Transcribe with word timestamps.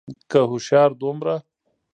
که 0.29 0.39
هوښيار 0.49 0.91
دومره 1.01 1.35